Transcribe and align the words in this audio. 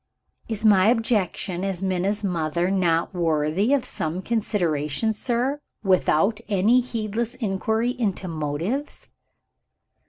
"Is 0.49 0.65
my 0.65 0.87
objection, 0.87 1.63
as 1.63 1.83
Minna's 1.83 2.23
mother, 2.23 2.71
not 2.71 3.13
worthy 3.13 3.71
of 3.71 3.85
some 3.85 4.23
consideration, 4.23 5.13
sir, 5.13 5.61
without 5.83 6.41
any 6.49 6.81
needless 6.91 7.35
inquiry 7.35 7.91
into 7.99 8.27
motives?" 8.27 9.09